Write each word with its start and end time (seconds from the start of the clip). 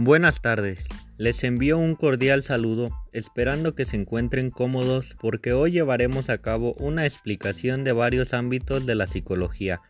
Buenas 0.00 0.40
tardes, 0.40 0.86
les 1.16 1.42
envío 1.42 1.76
un 1.76 1.96
cordial 1.96 2.44
saludo, 2.44 2.90
esperando 3.10 3.74
que 3.74 3.84
se 3.84 3.96
encuentren 3.96 4.52
cómodos 4.52 5.16
porque 5.20 5.52
hoy 5.52 5.72
llevaremos 5.72 6.30
a 6.30 6.38
cabo 6.38 6.74
una 6.74 7.04
explicación 7.04 7.82
de 7.82 7.90
varios 7.90 8.32
ámbitos 8.32 8.86
de 8.86 8.94
la 8.94 9.08
psicología. 9.08 9.80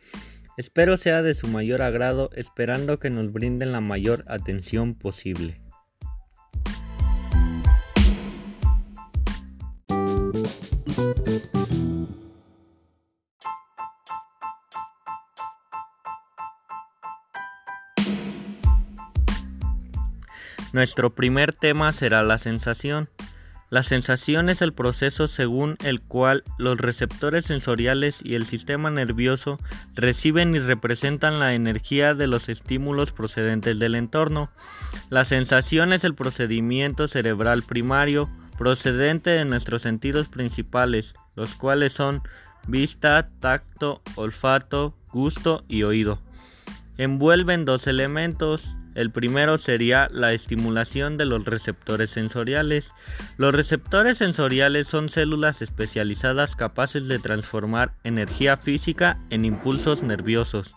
Espero 0.56 0.96
sea 0.96 1.20
de 1.20 1.34
su 1.34 1.46
mayor 1.46 1.82
agrado, 1.82 2.30
esperando 2.34 2.98
que 2.98 3.10
nos 3.10 3.30
brinden 3.34 3.70
la 3.70 3.82
mayor 3.82 4.24
atención 4.28 4.94
posible. 4.94 5.60
Nuestro 20.72 21.14
primer 21.14 21.54
tema 21.54 21.92
será 21.92 22.22
la 22.22 22.38
sensación. 22.38 23.08
La 23.70 23.82
sensación 23.82 24.48
es 24.48 24.62
el 24.62 24.72
proceso 24.72 25.28
según 25.28 25.76
el 25.84 26.00
cual 26.00 26.42
los 26.56 26.78
receptores 26.78 27.44
sensoriales 27.44 28.20
y 28.24 28.34
el 28.34 28.46
sistema 28.46 28.90
nervioso 28.90 29.58
reciben 29.94 30.54
y 30.54 30.58
representan 30.58 31.38
la 31.38 31.52
energía 31.52 32.14
de 32.14 32.26
los 32.26 32.48
estímulos 32.48 33.12
procedentes 33.12 33.78
del 33.78 33.94
entorno. 33.94 34.50
La 35.10 35.26
sensación 35.26 35.92
es 35.92 36.04
el 36.04 36.14
procedimiento 36.14 37.08
cerebral 37.08 37.62
primario 37.62 38.30
procedente 38.56 39.30
de 39.30 39.44
nuestros 39.44 39.82
sentidos 39.82 40.28
principales, 40.28 41.14
los 41.36 41.54
cuales 41.54 41.92
son 41.92 42.22
vista, 42.66 43.28
tacto, 43.40 44.02
olfato, 44.16 44.94
gusto 45.12 45.64
y 45.68 45.82
oído. 45.82 46.20
Envuelven 46.96 47.64
dos 47.64 47.86
elementos, 47.86 48.77
el 48.98 49.12
primero 49.12 49.58
sería 49.58 50.08
la 50.10 50.32
estimulación 50.32 51.18
de 51.18 51.24
los 51.24 51.44
receptores 51.44 52.10
sensoriales. 52.10 52.90
Los 53.36 53.54
receptores 53.54 54.18
sensoriales 54.18 54.88
son 54.88 55.08
células 55.08 55.62
especializadas 55.62 56.56
capaces 56.56 57.06
de 57.06 57.20
transformar 57.20 57.92
energía 58.02 58.56
física 58.56 59.20
en 59.30 59.44
impulsos 59.44 60.02
nerviosos. 60.02 60.74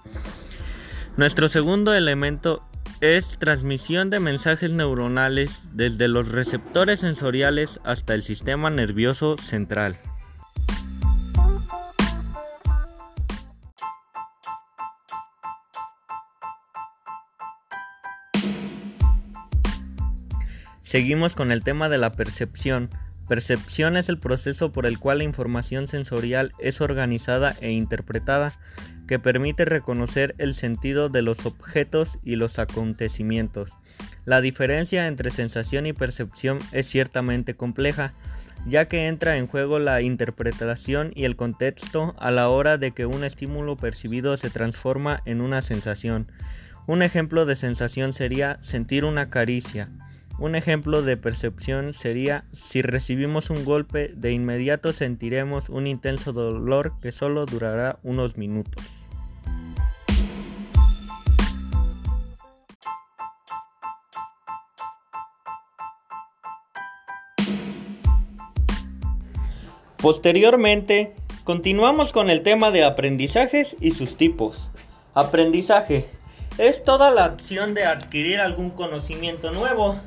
Nuestro 1.17 1.49
segundo 1.49 1.95
elemento 1.95 2.63
es 2.99 3.39
transmisión 3.39 4.11
de 4.11 4.19
mensajes 4.19 4.69
neuronales 4.69 5.63
desde 5.73 6.07
los 6.07 6.29
receptores 6.29 6.99
sensoriales 6.99 7.79
hasta 7.83 8.13
el 8.13 8.21
sistema 8.21 8.69
nervioso 8.69 9.35
central. 9.37 9.97
Seguimos 20.91 21.35
con 21.35 21.53
el 21.53 21.63
tema 21.63 21.87
de 21.87 21.97
la 21.97 22.11
percepción. 22.11 22.89
Percepción 23.29 23.95
es 23.95 24.09
el 24.09 24.19
proceso 24.19 24.73
por 24.73 24.85
el 24.85 24.99
cual 24.99 25.19
la 25.19 25.23
información 25.23 25.87
sensorial 25.87 26.51
es 26.59 26.81
organizada 26.81 27.55
e 27.61 27.71
interpretada, 27.71 28.59
que 29.07 29.17
permite 29.17 29.63
reconocer 29.63 30.35
el 30.37 30.53
sentido 30.53 31.07
de 31.07 31.21
los 31.21 31.45
objetos 31.45 32.19
y 32.25 32.35
los 32.35 32.59
acontecimientos. 32.59 33.71
La 34.25 34.41
diferencia 34.41 35.07
entre 35.07 35.31
sensación 35.31 35.85
y 35.85 35.93
percepción 35.93 36.59
es 36.73 36.87
ciertamente 36.87 37.55
compleja, 37.55 38.13
ya 38.67 38.89
que 38.89 39.07
entra 39.07 39.37
en 39.37 39.47
juego 39.47 39.79
la 39.79 40.01
interpretación 40.01 41.13
y 41.15 41.23
el 41.23 41.37
contexto 41.37 42.17
a 42.19 42.31
la 42.31 42.49
hora 42.49 42.77
de 42.77 42.91
que 42.91 43.05
un 43.05 43.23
estímulo 43.23 43.77
percibido 43.77 44.35
se 44.35 44.49
transforma 44.49 45.21
en 45.23 45.39
una 45.39 45.61
sensación. 45.61 46.29
Un 46.85 47.01
ejemplo 47.01 47.45
de 47.45 47.55
sensación 47.55 48.11
sería 48.11 48.57
sentir 48.61 49.05
una 49.05 49.29
caricia. 49.29 49.89
Un 50.41 50.55
ejemplo 50.55 51.03
de 51.03 51.17
percepción 51.17 51.93
sería 51.93 52.45
si 52.51 52.81
recibimos 52.81 53.51
un 53.51 53.63
golpe 53.63 54.07
de 54.07 54.31
inmediato 54.31 54.91
sentiremos 54.91 55.69
un 55.69 55.85
intenso 55.85 56.33
dolor 56.33 56.93
que 56.99 57.11
solo 57.11 57.45
durará 57.45 57.99
unos 58.01 58.37
minutos. 58.37 58.83
Posteriormente, 69.97 71.13
continuamos 71.43 72.11
con 72.11 72.31
el 72.31 72.41
tema 72.41 72.71
de 72.71 72.83
aprendizajes 72.83 73.75
y 73.79 73.91
sus 73.91 74.17
tipos. 74.17 74.71
Aprendizaje 75.13 76.09
es 76.57 76.83
toda 76.83 77.11
la 77.11 77.25
acción 77.25 77.75
de 77.75 77.85
adquirir 77.85 78.39
algún 78.39 78.71
conocimiento 78.71 79.51
nuevo 79.51 79.99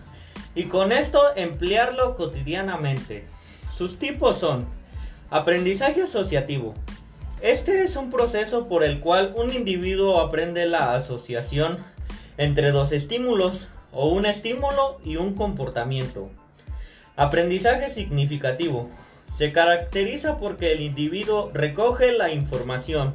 y 0.54 0.64
con 0.64 0.92
esto 0.92 1.20
emplearlo 1.36 2.16
cotidianamente. 2.16 3.24
Sus 3.76 3.98
tipos 3.98 4.38
son 4.38 4.66
aprendizaje 5.30 6.02
asociativo. 6.02 6.74
Este 7.40 7.82
es 7.82 7.96
un 7.96 8.10
proceso 8.10 8.68
por 8.68 8.84
el 8.84 9.00
cual 9.00 9.34
un 9.36 9.52
individuo 9.52 10.20
aprende 10.20 10.66
la 10.66 10.94
asociación 10.94 11.78
entre 12.38 12.70
dos 12.70 12.92
estímulos 12.92 13.68
o 13.92 14.08
un 14.08 14.26
estímulo 14.26 15.00
y 15.04 15.16
un 15.16 15.34
comportamiento. 15.34 16.30
Aprendizaje 17.16 17.90
significativo. 17.90 18.90
Se 19.36 19.52
caracteriza 19.52 20.38
porque 20.38 20.72
el 20.72 20.80
individuo 20.80 21.50
recoge 21.52 22.12
la 22.12 22.30
información, 22.30 23.14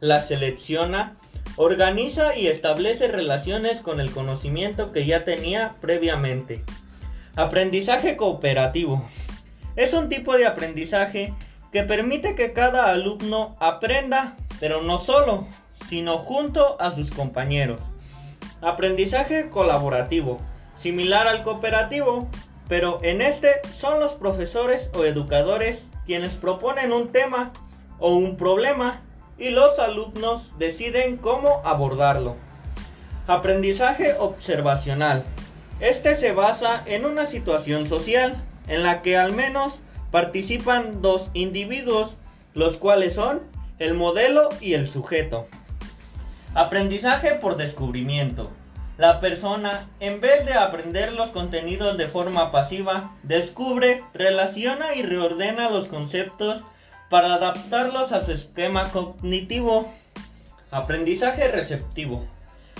la 0.00 0.20
selecciona, 0.20 1.14
organiza 1.56 2.36
y 2.36 2.46
establece 2.48 3.08
relaciones 3.08 3.80
con 3.80 4.00
el 4.00 4.10
conocimiento 4.10 4.92
que 4.92 5.06
ya 5.06 5.24
tenía 5.24 5.76
previamente. 5.80 6.62
Aprendizaje 7.34 8.16
cooperativo. 8.16 9.04
Es 9.74 9.92
un 9.94 10.08
tipo 10.08 10.36
de 10.36 10.46
aprendizaje 10.46 11.34
que 11.72 11.82
permite 11.82 12.34
que 12.34 12.52
cada 12.52 12.90
alumno 12.90 13.56
aprenda, 13.60 14.36
pero 14.60 14.82
no 14.82 14.98
solo, 14.98 15.46
sino 15.88 16.18
junto 16.18 16.80
a 16.80 16.94
sus 16.94 17.10
compañeros. 17.10 17.80
Aprendizaje 18.62 19.48
colaborativo. 19.50 20.38
Similar 20.76 21.26
al 21.26 21.42
cooperativo, 21.42 22.28
pero 22.68 23.00
en 23.02 23.22
este 23.22 23.60
son 23.78 24.00
los 24.00 24.12
profesores 24.12 24.90
o 24.94 25.04
educadores 25.04 25.84
quienes 26.04 26.34
proponen 26.34 26.92
un 26.92 27.08
tema 27.08 27.52
o 27.98 28.14
un 28.14 28.36
problema 28.36 29.02
y 29.38 29.50
los 29.50 29.78
alumnos 29.78 30.58
deciden 30.58 31.16
cómo 31.16 31.60
abordarlo. 31.64 32.36
Aprendizaje 33.26 34.14
observacional. 34.18 35.24
Este 35.80 36.16
se 36.16 36.32
basa 36.32 36.82
en 36.86 37.04
una 37.04 37.26
situación 37.26 37.86
social 37.86 38.42
en 38.68 38.82
la 38.82 39.02
que 39.02 39.18
al 39.18 39.32
menos 39.32 39.80
participan 40.10 41.02
dos 41.02 41.30
individuos, 41.34 42.16
los 42.54 42.76
cuales 42.76 43.14
son 43.14 43.42
el 43.78 43.94
modelo 43.94 44.48
y 44.60 44.74
el 44.74 44.88
sujeto. 44.90 45.46
Aprendizaje 46.54 47.32
por 47.32 47.56
descubrimiento. 47.56 48.50
La 48.96 49.20
persona, 49.20 49.86
en 50.00 50.22
vez 50.22 50.46
de 50.46 50.54
aprender 50.54 51.12
los 51.12 51.28
contenidos 51.28 51.98
de 51.98 52.08
forma 52.08 52.50
pasiva, 52.50 53.14
descubre, 53.22 54.02
relaciona 54.14 54.94
y 54.94 55.02
reordena 55.02 55.68
los 55.68 55.86
conceptos 55.88 56.62
para 57.08 57.34
adaptarlos 57.34 58.12
a 58.12 58.24
su 58.24 58.32
esquema 58.32 58.90
cognitivo. 58.90 59.92
Aprendizaje 60.70 61.48
receptivo. 61.48 62.26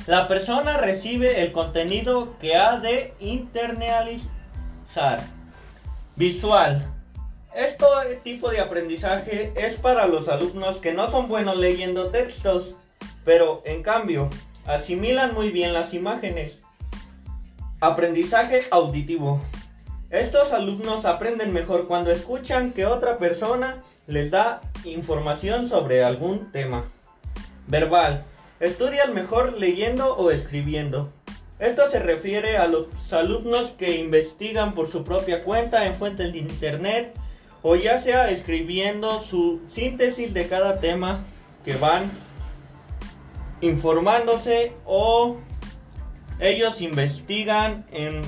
La 0.06 0.28
persona 0.28 0.76
recibe 0.76 1.42
el 1.42 1.52
contenido 1.52 2.36
que 2.38 2.56
ha 2.56 2.78
de 2.78 3.14
internalizar. 3.18 4.28
Visual. 6.16 6.92
Este 7.54 7.86
tipo 8.22 8.50
de 8.50 8.60
aprendizaje 8.60 9.52
es 9.56 9.76
para 9.76 10.06
los 10.06 10.28
alumnos 10.28 10.76
que 10.76 10.92
no 10.92 11.10
son 11.10 11.26
buenos 11.26 11.56
leyendo 11.56 12.10
textos, 12.10 12.74
pero 13.24 13.62
en 13.64 13.82
cambio 13.82 14.28
asimilan 14.66 15.34
muy 15.34 15.50
bien 15.50 15.72
las 15.72 15.94
imágenes. 15.94 16.58
Aprendizaje 17.80 18.66
auditivo. 18.70 19.42
Estos 20.10 20.52
alumnos 20.52 21.04
aprenden 21.04 21.52
mejor 21.52 21.88
cuando 21.88 22.12
escuchan 22.12 22.72
que 22.72 22.86
otra 22.86 23.18
persona 23.18 23.82
les 24.06 24.30
da 24.30 24.60
información 24.84 25.68
sobre 25.68 26.04
algún 26.04 26.52
tema. 26.52 26.84
Verbal. 27.66 28.24
Estudian 28.60 29.14
mejor 29.14 29.54
leyendo 29.54 30.14
o 30.16 30.30
escribiendo. 30.30 31.10
Esto 31.58 31.90
se 31.90 31.98
refiere 31.98 32.56
a 32.56 32.68
los 32.68 33.12
alumnos 33.12 33.70
que 33.70 33.96
investigan 33.96 34.74
por 34.74 34.86
su 34.86 35.02
propia 35.02 35.42
cuenta 35.42 35.86
en 35.86 35.94
fuentes 35.94 36.32
de 36.32 36.38
internet 36.38 37.14
o 37.62 37.74
ya 37.74 38.00
sea 38.00 38.30
escribiendo 38.30 39.20
su 39.20 39.60
síntesis 39.66 40.32
de 40.32 40.46
cada 40.46 40.78
tema 40.78 41.24
que 41.64 41.74
van 41.74 42.12
informándose 43.60 44.72
o 44.84 45.38
ellos 46.38 46.80
investigan 46.80 47.86
en 47.90 48.22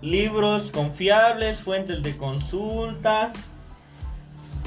libros 0.00 0.70
confiables, 0.70 1.58
fuentes 1.58 2.02
de 2.02 2.16
consulta. 2.16 3.32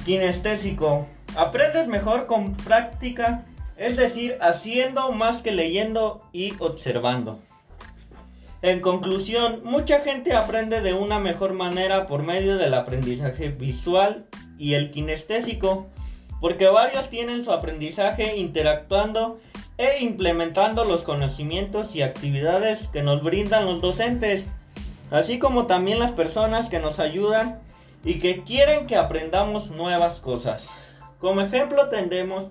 Kinestésico. 0.05 1.07
Aprendes 1.35 1.87
mejor 1.87 2.25
con 2.25 2.55
práctica 2.55 3.45
es 3.79 3.95
decir, 3.95 4.37
haciendo 4.41 5.11
más 5.13 5.41
que 5.41 5.53
leyendo 5.53 6.21
y 6.33 6.53
observando. 6.59 7.39
En 8.61 8.81
conclusión, 8.81 9.61
mucha 9.63 10.01
gente 10.01 10.35
aprende 10.35 10.81
de 10.81 10.93
una 10.93 11.17
mejor 11.17 11.53
manera 11.53 12.05
por 12.05 12.21
medio 12.21 12.57
del 12.57 12.73
aprendizaje 12.73 13.47
visual 13.47 14.27
y 14.57 14.73
el 14.73 14.91
kinestésico, 14.91 15.87
porque 16.41 16.67
varios 16.67 17.09
tienen 17.09 17.45
su 17.45 17.53
aprendizaje 17.53 18.35
interactuando 18.35 19.39
e 19.77 20.03
implementando 20.03 20.83
los 20.83 21.03
conocimientos 21.03 21.95
y 21.95 22.01
actividades 22.01 22.89
que 22.89 23.01
nos 23.01 23.23
brindan 23.23 23.65
los 23.65 23.79
docentes, 23.79 24.45
así 25.11 25.39
como 25.39 25.67
también 25.67 25.99
las 25.99 26.11
personas 26.11 26.69
que 26.69 26.79
nos 26.79 26.99
ayudan 26.99 27.59
y 28.03 28.19
que 28.19 28.43
quieren 28.43 28.87
que 28.87 28.95
aprendamos 28.95 29.71
nuevas 29.71 30.19
cosas. 30.19 30.69
Como 31.19 31.41
ejemplo 31.41 31.89
tendemos 31.89 32.47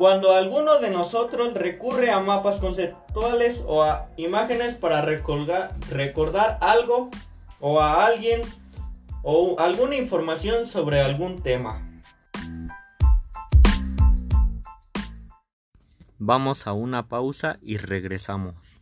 cuando 0.00 0.34
alguno 0.34 0.78
de 0.78 0.90
nosotros 0.90 1.52
recurre 1.52 2.10
a 2.10 2.20
mapas 2.20 2.56
conceptuales 2.56 3.62
o 3.66 3.82
a 3.82 4.08
imágenes 4.16 4.74
para 4.74 5.02
recordar, 5.02 6.58
algo 6.62 7.10
o 7.60 7.80
a 7.80 8.06
alguien 8.06 8.40
o 9.22 9.56
alguna 9.58 9.96
información 9.96 10.64
sobre 10.64 11.00
algún 11.00 11.42
tema. 11.42 11.86
Vamos 16.18 16.66
a 16.66 16.72
una 16.72 17.08
pausa 17.08 17.58
y 17.60 17.76
regresamos. 17.76 18.79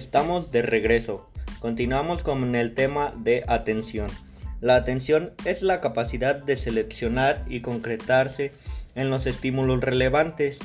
Estamos 0.00 0.50
de 0.50 0.62
regreso. 0.62 1.28
Continuamos 1.58 2.24
con 2.24 2.54
el 2.54 2.74
tema 2.74 3.12
de 3.18 3.44
atención. 3.46 4.08
La 4.62 4.76
atención 4.76 5.34
es 5.44 5.60
la 5.60 5.82
capacidad 5.82 6.42
de 6.42 6.56
seleccionar 6.56 7.44
y 7.50 7.60
concretarse 7.60 8.52
en 8.94 9.10
los 9.10 9.26
estímulos 9.26 9.82
relevantes. 9.82 10.58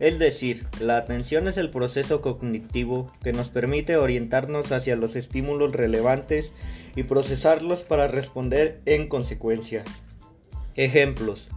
Es 0.00 0.18
decir, 0.18 0.66
la 0.80 0.96
atención 0.96 1.46
es 1.46 1.58
el 1.58 1.70
proceso 1.70 2.20
cognitivo 2.20 3.12
que 3.22 3.32
nos 3.32 3.50
permite 3.50 3.96
orientarnos 3.96 4.72
hacia 4.72 4.96
los 4.96 5.14
estímulos 5.14 5.70
relevantes 5.70 6.52
y 6.96 7.04
procesarlos 7.04 7.84
para 7.84 8.08
responder 8.08 8.80
en 8.84 9.06
consecuencia. 9.06 9.84
Ejemplos. 10.74 11.50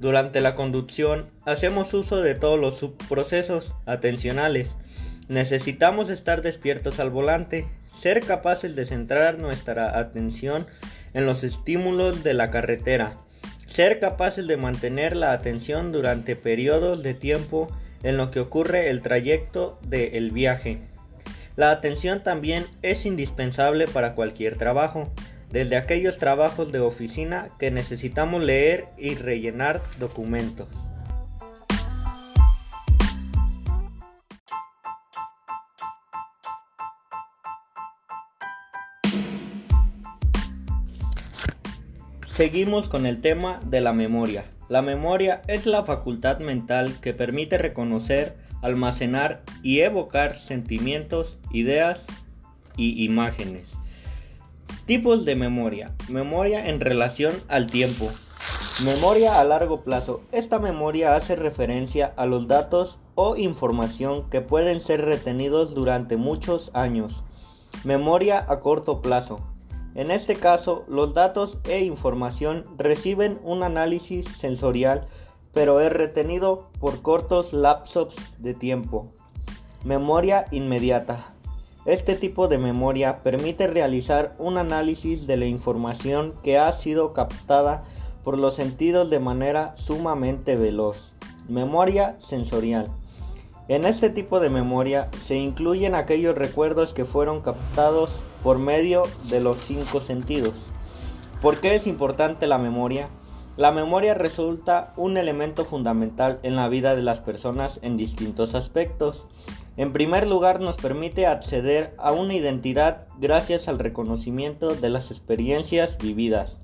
Durante 0.00 0.40
la 0.40 0.56
conducción 0.56 1.26
hacemos 1.44 1.94
uso 1.94 2.20
de 2.20 2.34
todos 2.34 2.58
los 2.58 2.78
subprocesos 2.78 3.76
atencionales 3.86 4.74
Necesitamos 5.28 6.10
estar 6.10 6.42
despiertos 6.42 7.00
al 7.00 7.10
volante, 7.10 7.66
ser 7.98 8.20
capaces 8.20 8.76
de 8.76 8.84
centrar 8.84 9.38
nuestra 9.38 9.98
atención 9.98 10.66
en 11.14 11.24
los 11.24 11.44
estímulos 11.44 12.22
de 12.22 12.34
la 12.34 12.50
carretera, 12.50 13.14
ser 13.66 14.00
capaces 14.00 14.46
de 14.46 14.58
mantener 14.58 15.16
la 15.16 15.32
atención 15.32 15.92
durante 15.92 16.36
periodos 16.36 17.02
de 17.02 17.14
tiempo 17.14 17.68
en 18.02 18.18
lo 18.18 18.30
que 18.30 18.40
ocurre 18.40 18.90
el 18.90 19.00
trayecto 19.00 19.78
del 19.82 20.30
viaje. 20.30 20.80
La 21.56 21.70
atención 21.70 22.22
también 22.22 22.66
es 22.82 23.06
indispensable 23.06 23.86
para 23.86 24.14
cualquier 24.14 24.56
trabajo, 24.56 25.10
desde 25.50 25.76
aquellos 25.76 26.18
trabajos 26.18 26.70
de 26.72 26.80
oficina 26.80 27.48
que 27.58 27.70
necesitamos 27.70 28.42
leer 28.42 28.86
y 28.98 29.14
rellenar 29.14 29.80
documentos. 29.98 30.68
Seguimos 42.34 42.88
con 42.88 43.06
el 43.06 43.20
tema 43.20 43.60
de 43.64 43.80
la 43.80 43.92
memoria. 43.92 44.44
La 44.68 44.82
memoria 44.82 45.42
es 45.46 45.66
la 45.66 45.84
facultad 45.84 46.40
mental 46.40 46.98
que 47.00 47.14
permite 47.14 47.58
reconocer, 47.58 48.36
almacenar 48.60 49.44
y 49.62 49.82
evocar 49.82 50.34
sentimientos, 50.34 51.38
ideas 51.52 52.00
y 52.76 53.04
imágenes. 53.04 53.70
Tipos 54.84 55.24
de 55.24 55.36
memoria. 55.36 55.92
Memoria 56.08 56.66
en 56.66 56.80
relación 56.80 57.32
al 57.46 57.68
tiempo. 57.68 58.10
Memoria 58.84 59.40
a 59.40 59.44
largo 59.44 59.84
plazo. 59.84 60.20
Esta 60.32 60.58
memoria 60.58 61.14
hace 61.14 61.36
referencia 61.36 62.12
a 62.16 62.26
los 62.26 62.48
datos 62.48 62.98
o 63.14 63.36
información 63.36 64.28
que 64.28 64.40
pueden 64.40 64.80
ser 64.80 65.02
retenidos 65.04 65.72
durante 65.72 66.16
muchos 66.16 66.72
años. 66.74 67.22
Memoria 67.84 68.44
a 68.48 68.58
corto 68.58 69.02
plazo. 69.02 69.53
En 69.94 70.10
este 70.10 70.34
caso, 70.34 70.84
los 70.88 71.14
datos 71.14 71.58
e 71.68 71.84
información 71.84 72.64
reciben 72.76 73.38
un 73.44 73.62
análisis 73.62 74.26
sensorial, 74.26 75.06
pero 75.52 75.80
es 75.80 75.92
retenido 75.92 76.68
por 76.80 77.00
cortos 77.00 77.52
lapsos 77.52 78.16
de 78.38 78.54
tiempo. 78.54 79.12
Memoria 79.84 80.46
inmediata. 80.50 81.32
Este 81.84 82.16
tipo 82.16 82.48
de 82.48 82.58
memoria 82.58 83.22
permite 83.22 83.66
realizar 83.66 84.34
un 84.38 84.58
análisis 84.58 85.26
de 85.26 85.36
la 85.36 85.46
información 85.46 86.34
que 86.42 86.58
ha 86.58 86.72
sido 86.72 87.12
captada 87.12 87.84
por 88.24 88.38
los 88.38 88.54
sentidos 88.56 89.10
de 89.10 89.20
manera 89.20 89.76
sumamente 89.76 90.56
veloz. 90.56 91.14
Memoria 91.46 92.16
sensorial. 92.18 92.88
En 93.68 93.84
este 93.84 94.10
tipo 94.10 94.40
de 94.40 94.50
memoria 94.50 95.08
se 95.24 95.36
incluyen 95.36 95.94
aquellos 95.94 96.34
recuerdos 96.34 96.94
que 96.94 97.04
fueron 97.04 97.42
captados 97.42 98.18
por 98.44 98.58
medio 98.58 99.04
de 99.30 99.40
los 99.40 99.56
cinco 99.56 100.02
sentidos. 100.02 100.54
¿Por 101.40 101.60
qué 101.60 101.74
es 101.74 101.86
importante 101.86 102.46
la 102.46 102.58
memoria? 102.58 103.08
La 103.56 103.72
memoria 103.72 104.12
resulta 104.12 104.92
un 104.96 105.16
elemento 105.16 105.64
fundamental 105.64 106.40
en 106.42 106.54
la 106.54 106.68
vida 106.68 106.94
de 106.94 107.02
las 107.02 107.20
personas 107.20 107.80
en 107.82 107.96
distintos 107.96 108.54
aspectos. 108.54 109.26
En 109.78 109.94
primer 109.94 110.26
lugar, 110.26 110.60
nos 110.60 110.76
permite 110.76 111.26
acceder 111.26 111.94
a 111.96 112.12
una 112.12 112.34
identidad 112.34 113.06
gracias 113.18 113.66
al 113.66 113.78
reconocimiento 113.78 114.68
de 114.74 114.90
las 114.90 115.10
experiencias 115.10 115.96
vividas. 115.96 116.58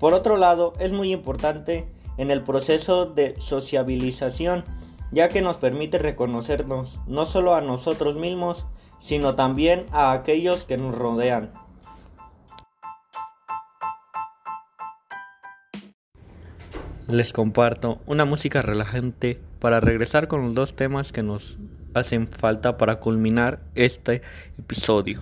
Por 0.00 0.14
otro 0.14 0.36
lado, 0.36 0.72
es 0.80 0.90
muy 0.90 1.12
importante 1.12 1.86
en 2.18 2.32
el 2.32 2.42
proceso 2.42 3.06
de 3.06 3.36
sociabilización, 3.38 4.64
ya 5.12 5.28
que 5.28 5.40
nos 5.40 5.56
permite 5.56 5.98
reconocernos 5.98 7.00
no 7.06 7.26
solo 7.26 7.54
a 7.54 7.60
nosotros 7.60 8.16
mismos, 8.16 8.66
sino 9.02 9.34
también 9.34 9.84
a 9.92 10.12
aquellos 10.12 10.64
que 10.64 10.78
nos 10.78 10.94
rodean. 10.94 11.50
Les 17.08 17.32
comparto 17.32 18.00
una 18.06 18.24
música 18.24 18.62
relajante 18.62 19.38
para 19.58 19.80
regresar 19.80 20.28
con 20.28 20.42
los 20.42 20.54
dos 20.54 20.74
temas 20.74 21.12
que 21.12 21.22
nos 21.22 21.58
hacen 21.94 22.26
falta 22.26 22.78
para 22.78 23.00
culminar 23.00 23.60
este 23.74 24.22
episodio. 24.58 25.20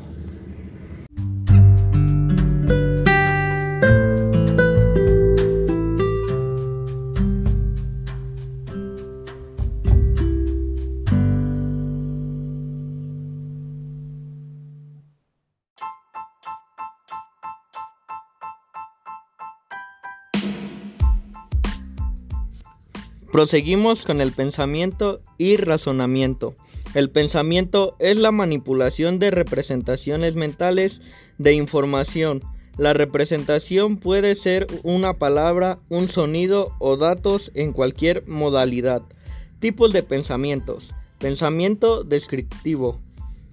Proseguimos 23.33 24.07
con 24.07 24.21
el 24.21 24.33
pensamiento 24.33 25.21
y 25.39 25.57
razonamiento. 25.57 26.55
El 26.95 27.11
pensamiento 27.11 27.95
es 28.01 28.17
la 28.17 28.33
manipulación 28.33 29.21
de 29.21 29.31
representaciones 29.31 30.35
mentales 30.35 31.01
de 31.39 31.53
información. 31.53 32.43
La 32.77 32.93
representación 32.93 33.99
puede 33.99 34.35
ser 34.35 34.67
una 34.83 35.19
palabra, 35.19 35.79
un 35.91 36.09
sonido 36.09 36.75
o 36.81 36.97
datos 36.97 37.53
en 37.55 37.73
cualquier 37.73 38.27
modalidad. 38.27 39.03
Tipos 39.61 39.93
de 39.93 40.03
pensamientos. 40.03 40.93
Pensamiento 41.21 42.03
descriptivo. 42.03 42.99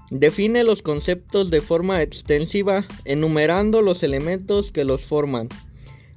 Define 0.10 0.63
los 0.63 0.81
conceptos 0.81 1.51
de 1.51 1.62
forma 1.62 2.01
extensiva, 2.01 2.88
enumerando 3.05 3.84
los 3.84 4.01
elementos 4.01 4.72
que 4.72 4.86
los 4.86 5.03
forman. 5.03 5.50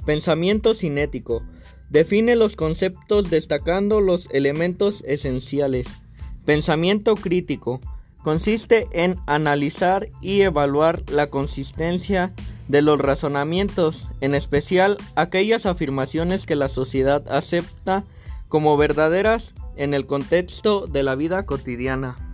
Pensamiento 0.07 0.73
cinético 0.73 1.43
Define 1.91 2.37
los 2.37 2.55
conceptos 2.55 3.31
destacando 3.31 4.01
los 4.01 4.29
elementos 4.31 5.03
esenciales. 5.07 5.89
Pensamiento 6.45 7.17
crítico. 7.17 7.81
Consiste 8.23 8.87
en 8.93 9.17
analizar 9.27 10.09
y 10.21 10.43
evaluar 10.43 11.03
la 11.11 11.31
consistencia 11.31 12.33
de 12.69 12.83
los 12.83 13.01
razonamientos, 13.01 14.09
en 14.21 14.37
especial 14.37 14.99
aquellas 15.17 15.67
afirmaciones 15.67 16.47
que 16.47 16.55
la 16.55 16.69
sociedad 16.69 17.27
acepta 17.29 18.05
como 18.49 18.77
verdaderas 18.77 19.55
en 19.77 19.93
el 19.93 20.07
contexto 20.07 20.87
de 20.87 21.03
la 21.03 21.17
vida 21.17 21.45
cotidiana. 21.45 22.30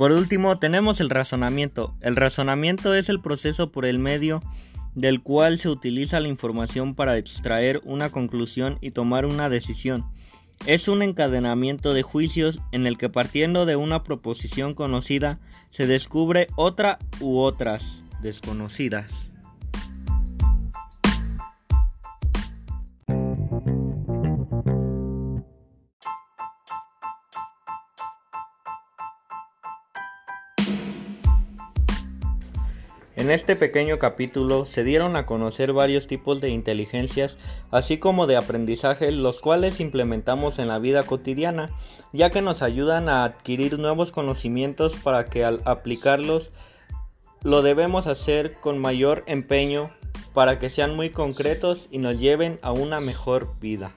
Por 0.00 0.12
último, 0.12 0.58
tenemos 0.58 0.98
el 1.02 1.10
razonamiento. 1.10 1.94
El 2.00 2.16
razonamiento 2.16 2.94
es 2.94 3.10
el 3.10 3.20
proceso 3.20 3.70
por 3.70 3.84
el 3.84 3.98
medio 3.98 4.42
del 4.94 5.20
cual 5.20 5.58
se 5.58 5.68
utiliza 5.68 6.20
la 6.20 6.28
información 6.28 6.94
para 6.94 7.18
extraer 7.18 7.82
una 7.84 8.08
conclusión 8.08 8.78
y 8.80 8.92
tomar 8.92 9.26
una 9.26 9.50
decisión. 9.50 10.06
Es 10.64 10.88
un 10.88 11.02
encadenamiento 11.02 11.92
de 11.92 12.00
juicios 12.00 12.60
en 12.72 12.86
el 12.86 12.96
que 12.96 13.10
partiendo 13.10 13.66
de 13.66 13.76
una 13.76 14.02
proposición 14.02 14.72
conocida 14.72 15.38
se 15.68 15.86
descubre 15.86 16.46
otra 16.56 16.98
u 17.20 17.36
otras 17.36 18.02
desconocidas. 18.22 19.29
En 33.30 33.34
este 33.34 33.54
pequeño 33.54 34.00
capítulo 34.00 34.66
se 34.66 34.82
dieron 34.82 35.14
a 35.14 35.24
conocer 35.24 35.72
varios 35.72 36.08
tipos 36.08 36.40
de 36.40 36.50
inteligencias, 36.50 37.38
así 37.70 37.96
como 37.96 38.26
de 38.26 38.34
aprendizaje, 38.34 39.12
los 39.12 39.38
cuales 39.38 39.78
implementamos 39.78 40.58
en 40.58 40.66
la 40.66 40.80
vida 40.80 41.04
cotidiana, 41.04 41.70
ya 42.12 42.30
que 42.30 42.42
nos 42.42 42.60
ayudan 42.60 43.08
a 43.08 43.22
adquirir 43.22 43.78
nuevos 43.78 44.10
conocimientos 44.10 44.96
para 44.96 45.26
que 45.26 45.44
al 45.44 45.60
aplicarlos 45.64 46.50
lo 47.44 47.62
debemos 47.62 48.08
hacer 48.08 48.54
con 48.54 48.80
mayor 48.80 49.22
empeño 49.28 49.92
para 50.34 50.58
que 50.58 50.68
sean 50.68 50.96
muy 50.96 51.10
concretos 51.10 51.86
y 51.88 51.98
nos 51.98 52.18
lleven 52.18 52.58
a 52.62 52.72
una 52.72 52.98
mejor 52.98 53.54
vida. 53.60 53.92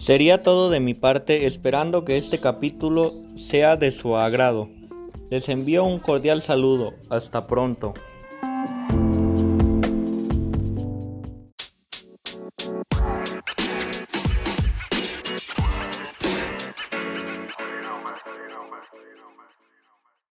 Sería 0.00 0.42
todo 0.42 0.70
de 0.70 0.80
mi 0.80 0.94
parte 0.94 1.44
esperando 1.44 2.06
que 2.06 2.16
este 2.16 2.40
capítulo 2.40 3.12
sea 3.34 3.76
de 3.76 3.92
su 3.92 4.16
agrado. 4.16 4.70
Les 5.30 5.50
envío 5.50 5.84
un 5.84 5.98
cordial 5.98 6.40
saludo. 6.40 6.94
Hasta 7.10 7.46
pronto. 7.46 7.92